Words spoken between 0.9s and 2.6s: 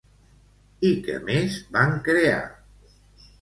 què més van crear?